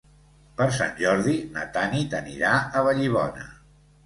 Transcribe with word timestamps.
Per 0.61 0.65
Sant 0.77 0.95
Jordi 1.01 1.35
na 1.57 1.67
Tanit 1.75 2.17
anirà 2.21 2.55
a 2.57 2.83
Vallibona. 2.89 3.47